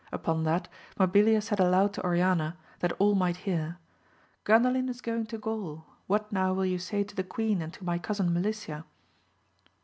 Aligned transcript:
Upon 0.11 0.45
that 0.45 0.67
Mabilia 0.99 1.43
said 1.43 1.59
aloud 1.59 1.93
to 1.93 2.03
Oriana, 2.03 2.57
that 2.79 2.91
all 2.93 3.13
might 3.13 3.37
hear, 3.45 3.77
Gandalin 4.45 4.89
is 4.89 4.99
going 4.99 5.27
to 5.27 5.37
Gaul, 5.37 5.85
what 6.07 6.31
now 6.31 6.55
will 6.55 6.65
you 6.65 6.79
say 6.79 7.03
to 7.03 7.15
the 7.15 7.23
queen 7.23 7.61
and 7.61 7.71
to 7.73 7.83
my 7.85 7.99
cousin 7.99 8.33
Melicia? 8.33 8.83